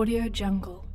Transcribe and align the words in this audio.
Audio 0.00 0.30
Jungle. 0.30 0.89